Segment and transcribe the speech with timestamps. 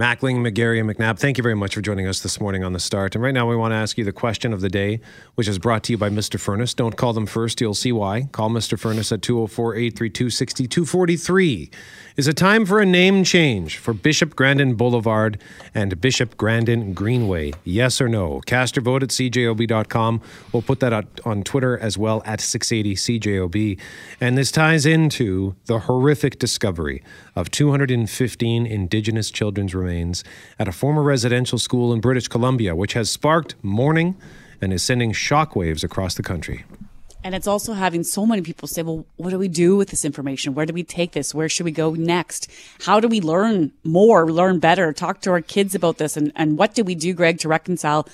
[0.00, 2.80] Mackling, McGarry, and McNabb, thank you very much for joining us this morning on The
[2.80, 3.14] Start.
[3.14, 4.98] And right now, we want to ask you the question of the day,
[5.34, 6.40] which is brought to you by Mr.
[6.40, 6.72] Furnace.
[6.72, 8.22] Don't call them first, you'll see why.
[8.32, 8.78] Call Mr.
[8.78, 11.70] Furnace at 204 832 6243.
[12.16, 15.38] Is it time for a name change for Bishop Grandin Boulevard
[15.74, 17.52] and Bishop Grandin Greenway?
[17.64, 18.40] Yes or no?
[18.46, 20.22] Cast your vote at cjob.com.
[20.50, 23.78] We'll put that out on Twitter as well at 680cjob.
[24.18, 27.02] And this ties into the horrific discovery
[27.40, 30.22] of 215 Indigenous children's remains
[30.58, 34.16] at a former residential school in British Columbia, which has sparked mourning
[34.60, 36.64] and is sending shockwaves across the country.
[37.22, 40.04] And it's also having so many people say, well, what do we do with this
[40.04, 40.54] information?
[40.54, 41.34] Where do we take this?
[41.34, 42.50] Where should we go next?
[42.82, 46.16] How do we learn more, learn better, talk to our kids about this?
[46.16, 48.08] And, and what do we do, Greg, to reconcile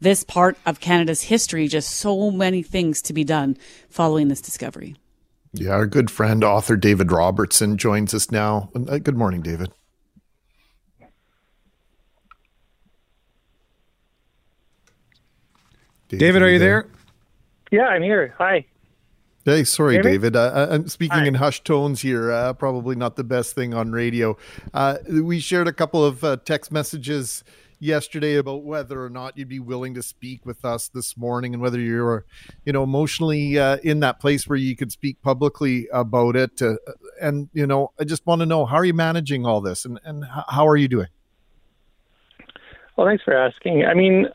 [0.00, 1.68] this part of Canada's history?
[1.68, 3.56] Just so many things to be done
[3.88, 4.96] following this discovery.
[5.52, 8.70] Yeah, our good friend, author David Robertson joins us now.
[8.74, 9.72] Uh, good morning, David.
[16.08, 16.88] David, David are you there?
[17.70, 17.80] there?
[17.80, 18.34] Yeah, I'm here.
[18.38, 18.64] Hi.
[19.44, 20.32] Hey, sorry, David.
[20.32, 20.36] David.
[20.36, 21.26] Uh, I'm speaking Hi.
[21.26, 22.30] in hushed tones here.
[22.30, 24.36] Uh, probably not the best thing on radio.
[24.74, 27.42] Uh, we shared a couple of uh, text messages
[27.80, 31.62] yesterday about whether or not you'd be willing to speak with us this morning, and
[31.62, 32.24] whether you're,
[32.64, 36.62] you know, emotionally uh, in that place where you could speak publicly about it.
[36.62, 36.74] Uh,
[37.20, 39.98] and you know, I just want to know how are you managing all this, and
[40.04, 41.08] and how are you doing?
[42.96, 43.84] Well, thanks for asking.
[43.86, 44.26] I mean,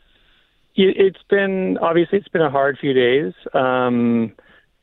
[0.74, 3.32] it's been obviously it's been a hard few days.
[3.54, 4.34] Um,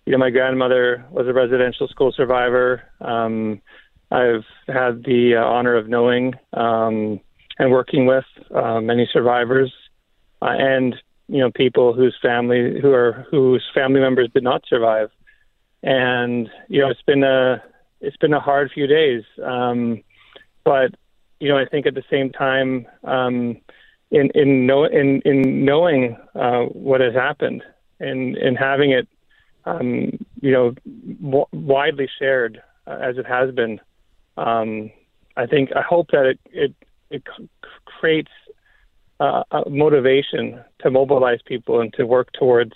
[0.05, 2.83] you know, my grandmother was a residential school survivor.
[2.99, 3.61] Um,
[4.11, 7.19] I've had the uh, honor of knowing um,
[7.59, 9.73] and working with uh, many survivors,
[10.41, 10.95] uh, and
[11.27, 15.09] you know, people whose family who are whose family members did not survive.
[15.81, 17.61] And you know, it's been a
[18.01, 19.23] it's been a hard few days.
[19.43, 20.03] Um,
[20.63, 20.95] but
[21.39, 22.87] you know, I think at the same time.
[23.03, 23.61] Um,
[24.13, 27.63] in in know in in knowing uh, what has happened
[27.99, 29.07] and and having it
[29.65, 30.73] um, you know
[31.21, 33.81] w- widely shared uh, as it has been.
[34.37, 34.91] Um,
[35.35, 36.75] I think I hope that it it,
[37.13, 37.23] it
[37.85, 38.31] creates
[39.19, 42.73] uh, a motivation to mobilize people and to work towards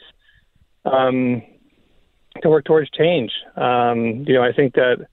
[0.85, 1.41] um,
[2.41, 3.31] to work towards change.
[3.55, 5.07] Um, you know, I think that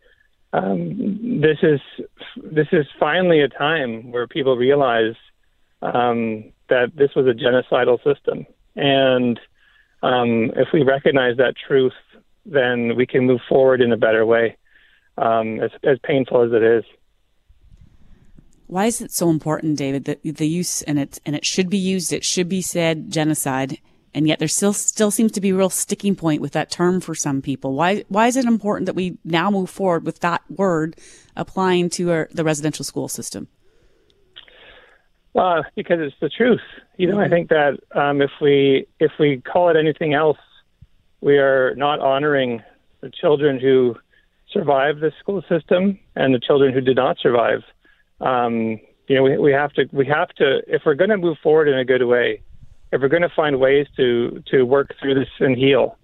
[0.52, 1.80] um, this is
[2.36, 5.16] this is finally a time where people realize
[5.82, 8.46] um, that this was a genocidal system.
[8.76, 9.40] And
[10.02, 11.92] um, if we recognize that truth,
[12.46, 14.56] then we can move forward in a better way,
[15.16, 16.84] um, as, as painful as it is.
[18.66, 21.78] Why is it so important, David, that the use and it and it should be
[21.78, 23.78] used, it should be said genocide,
[24.14, 27.00] and yet there still still seems to be a real sticking point with that term
[27.00, 27.74] for some people.
[27.74, 30.96] Why why is it important that we now move forward with that word
[31.36, 33.48] applying to our, the residential school system?
[35.34, 36.60] Uh, because it's the truth.
[36.96, 40.38] You know, I think that um, if we if we call it anything else,
[41.20, 42.62] we are not honoring
[43.00, 43.96] the children who
[44.50, 47.62] survived the school system and the children who did not survive.
[48.24, 51.36] Um, you know, we, we have to we have to if we're going to move
[51.42, 52.40] forward in a good way,
[52.90, 55.96] if we're going to find ways to to work through this and heal,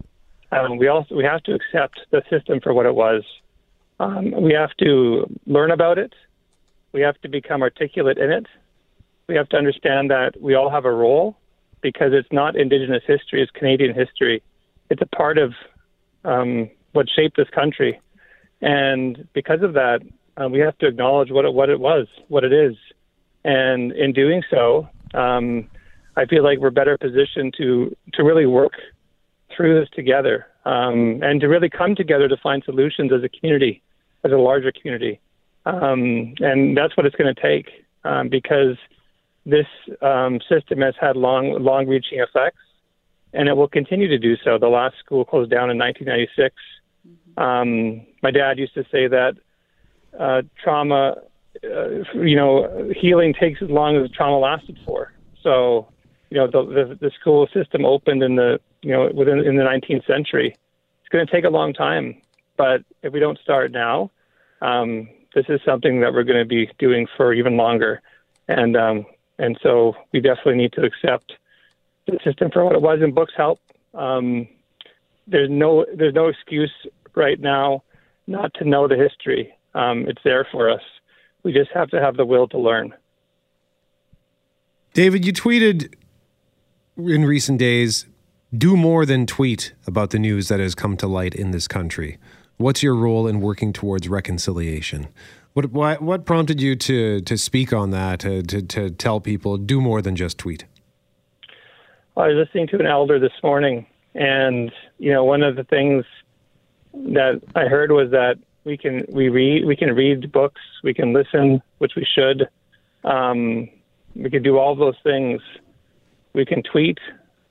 [0.52, 3.24] um, we also we have to accept the system for what it was.
[3.98, 6.14] Um, we have to learn about it.
[6.92, 8.46] We have to become articulate in it
[9.30, 11.38] we have to understand that we all have a role
[11.82, 14.42] because it's not Indigenous history, it's Canadian history.
[14.90, 15.54] It's a part of
[16.24, 18.00] um, what shaped this country.
[18.60, 20.00] And because of that,
[20.36, 22.76] uh, we have to acknowledge what it, what it was, what it is.
[23.44, 25.68] And in doing so, um,
[26.16, 28.72] I feel like we're better positioned to, to really work
[29.56, 33.82] through this together um, and to really come together to find solutions as a community,
[34.24, 35.20] as a larger community.
[35.66, 37.66] Um, and that's what it's going to take
[38.04, 38.76] um, because
[39.46, 39.66] this
[40.02, 42.58] um, system has had long, long-reaching effects,
[43.32, 44.58] and it will continue to do so.
[44.58, 46.54] The last school closed down in 1996.
[47.06, 47.42] Mm-hmm.
[47.42, 49.34] Um, my dad used to say that
[50.18, 51.16] uh, trauma,
[51.64, 55.12] uh, you know, healing takes as long as the trauma lasted for.
[55.42, 55.88] So,
[56.30, 59.62] you know, the, the, the school system opened in the, you know, within in the
[59.62, 60.54] 19th century.
[61.00, 62.20] It's going to take a long time,
[62.56, 64.10] but if we don't start now,
[64.62, 68.02] um, this is something that we're going to be doing for even longer.
[68.48, 69.06] And um,
[69.38, 71.32] and so we definitely need to accept
[72.06, 73.00] the system for what it was.
[73.00, 73.60] And books help.
[73.94, 74.48] Um,
[75.26, 76.72] there's no there's no excuse
[77.14, 77.82] right now
[78.26, 79.52] not to know the history.
[79.74, 80.82] Um, it's there for us.
[81.42, 82.94] We just have to have the will to learn.
[84.92, 85.94] David, you tweeted
[86.96, 88.06] in recent days
[88.56, 92.18] do more than tweet about the news that has come to light in this country.
[92.56, 95.08] What's your role in working towards reconciliation?
[95.52, 99.56] What, what, what prompted you to, to speak on that, to, to, to tell people
[99.56, 100.64] do more than just tweet?
[102.16, 106.04] I was listening to an elder this morning, and you know, one of the things
[106.92, 111.12] that I heard was that we can we read we can read books, we can
[111.12, 112.48] listen, which we should.
[113.04, 113.68] Um,
[114.14, 115.40] we can do all those things.
[116.32, 116.98] We can tweet,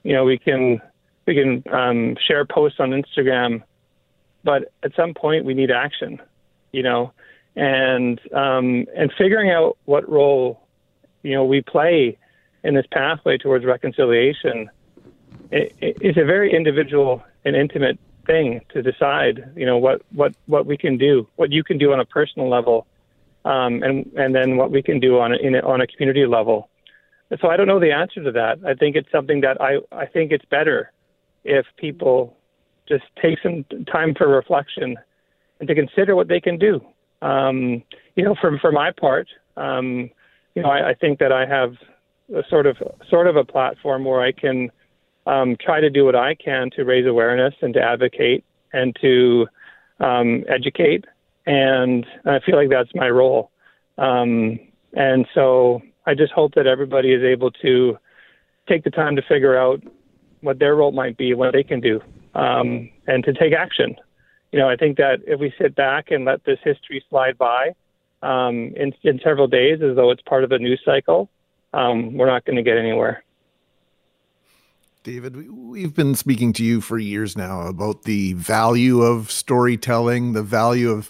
[0.04, 0.82] you know, we can
[1.26, 3.64] we can um, share posts on Instagram,
[4.44, 6.22] but at some point we need action,
[6.72, 7.14] you know,
[7.56, 10.62] and um, and figuring out what role
[11.24, 12.18] you know we play
[12.64, 14.70] in this pathway towards reconciliation
[15.52, 19.52] it, it's a very individual and intimate thing to decide.
[19.56, 22.48] You know what what what we can do, what you can do on a personal
[22.50, 22.86] level,
[23.46, 26.26] um, and and then what we can do on a, in a, on a community
[26.26, 26.70] level.
[27.42, 28.60] so I don't know the answer to that.
[28.66, 30.92] I think it's something that I I think it's better
[31.44, 32.38] if people
[32.88, 34.98] just take some time for reflection
[35.60, 36.82] and to consider what they can do.
[37.22, 37.84] Um,
[38.16, 39.28] you know, for for my part,
[39.58, 40.10] um,
[40.56, 41.74] you know, I, I think that I have
[42.36, 42.78] a sort of
[43.10, 44.72] sort of a platform where I can
[45.26, 48.44] um, try to do what I can to raise awareness and to advocate
[48.74, 49.48] and to
[50.00, 51.06] um, educate.
[51.46, 53.52] And I feel like that's my role.
[53.98, 54.60] Um,
[54.94, 57.98] and so I just hope that everybody is able to
[58.68, 59.82] take the time to figure out
[60.42, 62.02] what their role might be, what they can do,
[62.36, 63.96] um, and to take action.
[64.52, 67.76] You know, I think that if we sit back and let this history slide by
[68.22, 71.30] um, in, in several days as though it's part of a news cycle,
[71.74, 73.24] um, we're not going to get anywhere.
[75.04, 80.44] David, we've been speaking to you for years now about the value of storytelling, the
[80.44, 81.10] value of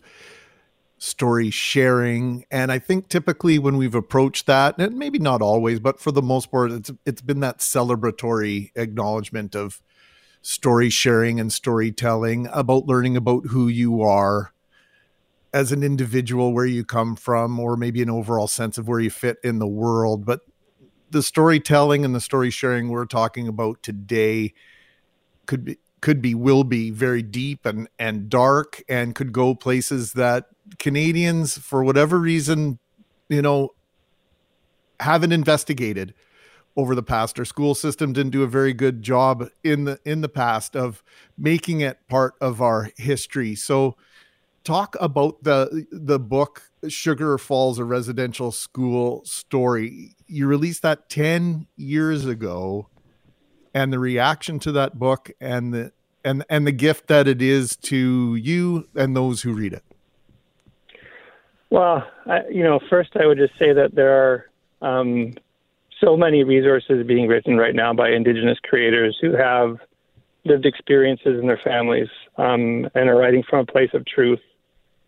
[0.99, 5.99] story sharing, and I think typically when we've approached that, and maybe not always, but
[5.99, 9.81] for the most part, it's it's been that celebratory acknowledgement of
[10.41, 14.53] story sharing and storytelling about learning about who you are
[15.51, 19.09] as an individual, where you come from, or maybe an overall sense of where you
[19.09, 20.25] fit in the world.
[20.25, 20.41] But
[21.11, 24.53] the storytelling and the story sharing we're talking about today
[25.45, 30.13] could be could be will be very deep and and dark and could go places
[30.13, 30.45] that
[30.77, 32.79] Canadians for whatever reason
[33.27, 33.73] you know
[34.99, 36.13] haven't investigated
[36.77, 40.21] over the past our school system didn't do a very good job in the in
[40.21, 41.03] the past of
[41.37, 43.55] making it part of our history.
[43.55, 43.97] So
[44.63, 50.15] talk about the the book Sugar Falls, a residential school story.
[50.27, 52.87] You released that 10 years ago
[53.73, 55.91] and the reaction to that book and the
[56.23, 59.83] and and the gift that it is to you and those who read it.
[61.69, 64.49] Well, I, you know, first I would just say that there are
[64.81, 65.35] um,
[66.01, 69.77] so many resources being written right now by Indigenous creators who have
[70.45, 74.39] lived experiences in their families um, and are writing from a place of truth.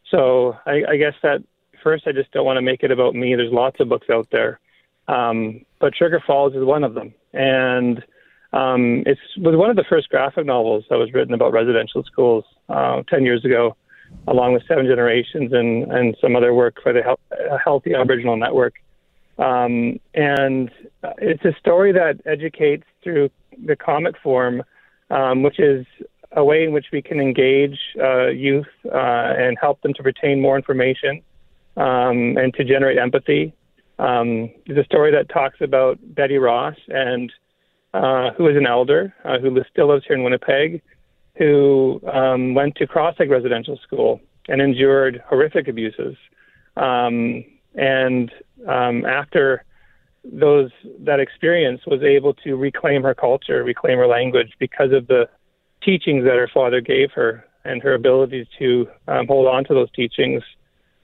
[0.09, 1.43] So I, I guess that
[1.83, 3.35] first, I just don't want to make it about me.
[3.35, 4.59] There's lots of books out there,
[5.07, 8.03] um, but Sugar Falls is one of them, and
[8.53, 12.45] um, it was one of the first graphic novels that was written about residential schools
[12.69, 13.75] uh, ten years ago,
[14.27, 17.01] along with Seven Generations and and some other work for the
[17.63, 18.75] Healthy Aboriginal Network.
[19.37, 20.69] Um, and
[21.17, 23.29] it's a story that educates through
[23.65, 24.63] the comic form,
[25.09, 25.85] um, which is
[26.33, 30.41] a way in which we can engage uh, youth uh, and help them to retain
[30.41, 31.21] more information
[31.77, 33.53] um, and to generate empathy.
[33.99, 37.31] Um, there's a story that talks about Betty Ross, and
[37.93, 40.81] uh, who is an elder uh, who still lives here in Winnipeg,
[41.37, 46.15] who um, went to Cross Lake Residential School and endured horrific abuses.
[46.77, 47.43] Um,
[47.75, 48.31] and
[48.67, 49.63] um, after
[50.23, 50.69] those
[50.99, 55.27] that experience, was able to reclaim her culture, reclaim her language because of the
[55.83, 59.91] teachings that her father gave her and her ability to um, hold on to those
[59.91, 60.43] teachings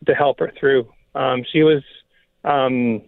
[0.05, 0.87] to help her through.
[1.15, 1.83] Um, she was
[2.43, 3.01] um,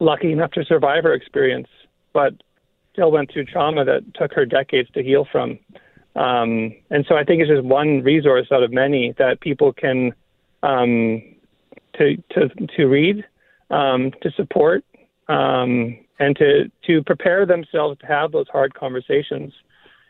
[0.00, 1.68] lucky enough to survive her experience,
[2.12, 2.34] but
[2.92, 5.58] still went through trauma that took her decades to heal from.
[6.14, 10.12] Um, and so I think it's just one resource out of many that people can
[10.62, 11.22] um,
[11.94, 13.24] to to to read,
[13.70, 14.84] um, to support,
[15.28, 19.52] um, and to to prepare themselves to have those hard conversations.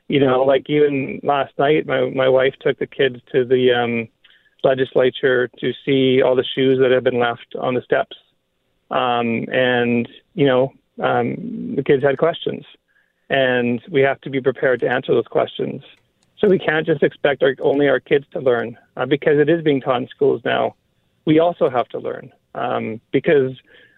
[0.09, 4.09] You know, like even last night, my my wife took the kids to the um,
[4.65, 8.17] legislature to see all the shoes that have been left on the steps.
[8.91, 12.65] Um, and, you know, um, the kids had questions.
[13.31, 15.83] And we have to be prepared to answer those questions.
[16.39, 19.63] So we can't just expect our, only our kids to learn uh, because it is
[19.63, 20.75] being taught in schools now.
[21.25, 23.53] We also have to learn um, because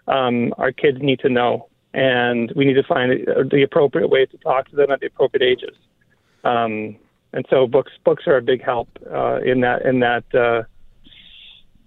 [0.06, 4.36] um, our kids need to know, and we need to find the appropriate way to
[4.38, 5.76] talk to them at the appropriate ages.
[6.44, 6.96] Um,
[7.34, 10.62] and so books books are a big help uh, in that in that uh,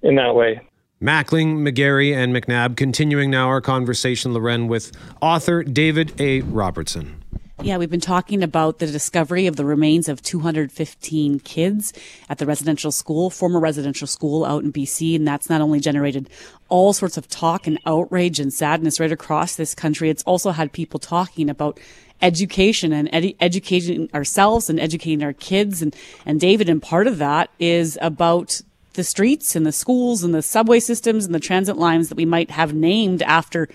[0.04, 0.62] in that way.
[1.02, 2.76] Mackling, McGarry, and McNabb.
[2.76, 6.42] Continuing now our conversation, Loren, with author David A.
[6.42, 7.24] Robertson.
[7.64, 11.92] Yeah, we've been talking about the discovery of the remains of 215 kids
[12.30, 15.16] at the residential school, former residential school out in BC.
[15.16, 16.30] And that's not only generated
[16.70, 20.12] all sorts of talk and outrage and sadness right across this country.
[20.12, 21.80] It's also had people talking about
[22.22, 23.10] education and
[23.40, 25.82] educating ourselves and educating our kids.
[25.82, 25.96] And,
[26.26, 28.62] and David, and part of that is about
[28.94, 32.26] the streets and the schools and the subway systems and the transit lines that we
[32.26, 33.70] might have named after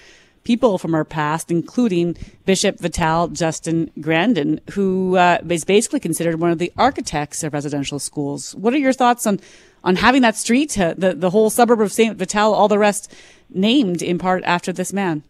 [0.45, 6.51] people from our past, including Bishop Vital Justin Grandin, who uh, is basically considered one
[6.51, 8.55] of the architects of residential schools.
[8.57, 9.41] What are your thoughts on
[9.85, 13.13] on having that street, uh, the the whole suburb of Saint Vital, all the rest
[13.51, 15.23] named in part after this man?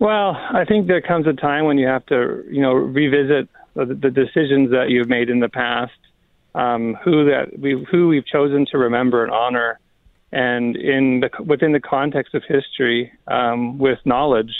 [0.00, 3.86] Well, I think there comes a time when you have to, you know, revisit the,
[3.86, 5.92] the decisions that you've made in the past,
[6.54, 9.78] um, who that we who we've chosen to remember and honor
[10.30, 14.52] and in the within the context of history, um, with knowledge,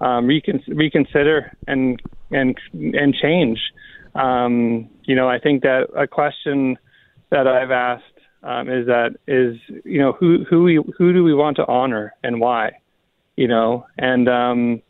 [0.00, 2.00] um, recon- reconsider and
[2.30, 3.58] and and change.
[4.14, 6.78] Um, you know, I think that a question
[7.30, 8.04] that I've asked
[8.42, 12.14] um, is that is you know who who we who do we want to honor
[12.22, 12.72] and why,
[13.36, 14.82] you know, and um,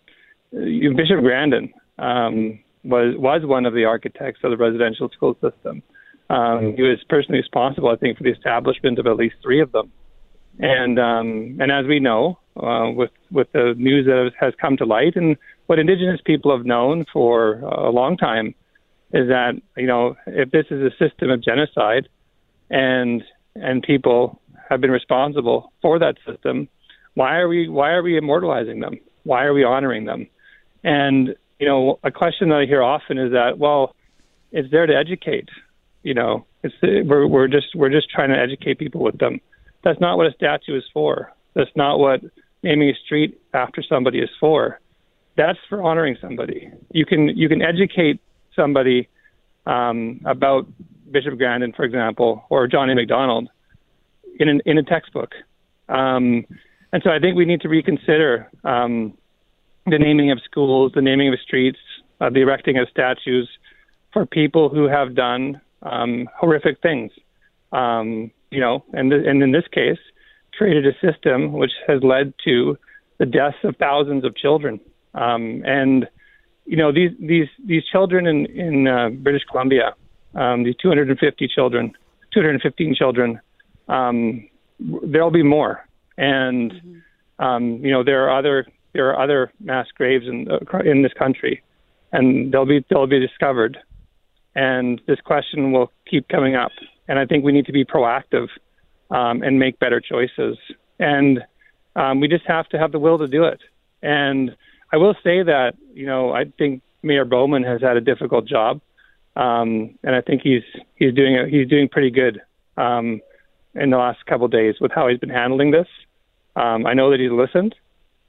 [0.53, 5.83] Bishop Grandin um, was was one of the architects of the residential school system.
[6.29, 9.73] Um, he was personally responsible, I think, for the establishment of at least three of
[9.73, 9.93] them.
[10.59, 14.85] And um, and as we know, uh, with with the news that has come to
[14.85, 15.37] light, and
[15.67, 18.55] what Indigenous people have known for a long time,
[19.13, 22.09] is that you know if this is a system of genocide,
[22.71, 23.23] and
[23.55, 26.69] and people have been responsible for that system,
[27.17, 29.01] why are we why are we immortalizing them?
[29.25, 30.29] Why are we honoring them?
[30.85, 33.95] And you know, a question that I hear often is that well,
[34.53, 35.49] it's there to educate.
[36.03, 39.41] You know, it's we're we're just we're just trying to educate people with them
[39.87, 41.33] that's not what a statue is for.
[41.55, 42.21] That's not what
[42.65, 44.81] naming a street after somebody is for.
[45.37, 46.73] That's for honoring somebody.
[46.91, 48.21] You can you can educate
[48.57, 49.09] somebody
[49.65, 50.67] um, about
[51.09, 52.97] Bishop Grandin, for example, or John A.
[52.97, 53.49] Macdonald
[54.41, 55.35] in an, in a textbook.
[55.89, 56.47] Um,
[56.97, 59.19] and so I think we need to reconsider um,
[59.85, 61.79] the naming of schools, the naming of streets,
[62.23, 63.51] uh, the erecting of statues
[64.15, 67.13] for people who have done um, horrific things.
[67.71, 69.99] Um, you know, and th- and in this case,
[70.57, 72.79] created a system which has led to
[73.19, 74.81] the deaths of thousands of children.
[75.13, 76.09] Um, and
[76.65, 79.95] you know, these these these children in in uh, British Columbia,
[80.35, 81.93] um, these 250 children,
[82.33, 83.39] 215 children,
[83.87, 84.49] um,
[84.81, 85.86] there'll be more.
[86.17, 87.45] And mm-hmm.
[87.45, 91.13] um, you know, there are other there are other mass graves in uh, in this
[91.13, 91.63] country,
[92.13, 93.79] and they'll be they'll be discovered.
[94.55, 96.73] And this question will keep coming up
[97.09, 98.49] and I think we need to be proactive
[99.11, 100.59] um, and make better choices.
[100.99, 101.45] And
[101.95, 103.61] um, we just have to have the will to do it.
[104.03, 104.57] And
[104.93, 108.81] I will say that you know I think Mayor Bowman has had a difficult job,
[109.35, 110.63] um, and I think he's
[110.97, 112.41] he's doing he's doing pretty good
[112.77, 113.21] um,
[113.75, 115.89] in the last couple of days with how he's been handling this.
[116.57, 117.75] Um, I know that he listened,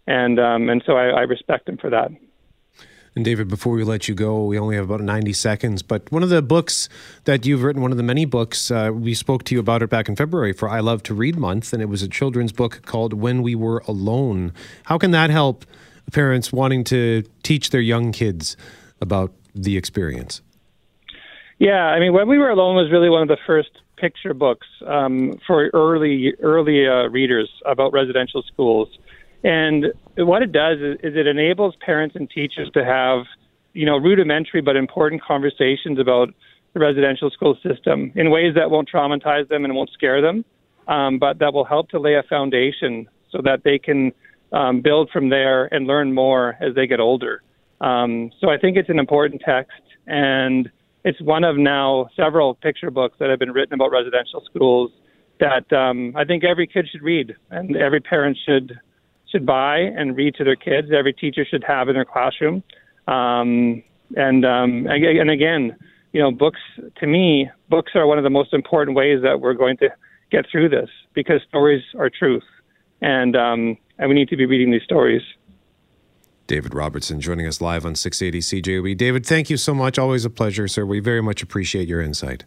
[0.06, 2.12] and um, and so I, I respect him for that.
[3.16, 5.82] And David, before we let you go, we only have about 90 seconds.
[5.82, 6.88] But one of the books
[7.24, 9.90] that you've written, one of the many books, uh, we spoke to you about it
[9.90, 12.84] back in February for I Love to Read Month, and it was a children's book
[12.86, 14.54] called When We Were Alone.
[14.84, 15.66] How can that help
[16.12, 18.56] parents wanting to teach their young kids
[19.02, 20.44] about the experience?
[21.60, 24.68] Yeah, I mean, When We Were Alone was really one of the first picture books
[24.86, 28.90] um, for early early uh, readers about residential schools.
[29.44, 29.88] And
[30.18, 33.26] what it does is, is it enables parents and teachers to have,
[33.74, 36.30] you know, rudimentary but important conversations about
[36.74, 40.46] the residential school system in ways that won't traumatize them and won't scare them,
[40.88, 44.12] um, but that will help to lay a foundation so that they can
[44.52, 47.42] um, build from there and learn more as they get older.
[47.82, 50.70] Um, so I think it's an important text, and
[51.08, 54.92] it's one of now several picture books that have been written about residential schools
[55.40, 58.78] that um, I think every kid should read and every parent should
[59.32, 60.90] should buy and read to their kids.
[60.92, 62.62] Every teacher should have in their classroom.
[63.08, 63.84] Um,
[64.18, 65.78] and um, and again,
[66.12, 66.60] you know, books
[67.00, 69.90] to me, books are one of the most important ways that we're going to
[70.30, 72.44] get through this because stories are truth,
[73.02, 75.22] and um, and we need to be reading these stories.
[76.48, 78.98] David Robertson joining us live on 680 CJOB.
[78.98, 80.00] David, thank you so much.
[80.00, 80.86] Always a pleasure, sir.
[80.86, 82.46] We very much appreciate your insight.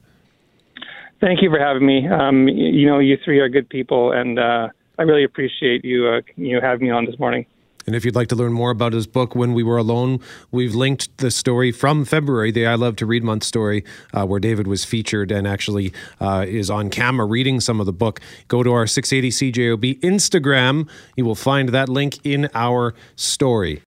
[1.21, 2.09] Thank you for having me.
[2.09, 6.23] Um, you know, you three are good people, and uh, I really appreciate you uh,
[6.37, 7.45] you having me on this morning.
[7.87, 10.75] And if you'd like to learn more about his book, When We Were Alone, we've
[10.75, 14.67] linked the story from February, the I Love to Read Month story, uh, where David
[14.67, 18.21] was featured and actually uh, is on camera reading some of the book.
[18.49, 20.89] Go to our 680 CJOB Instagram.
[21.17, 23.83] You will find that link in our story.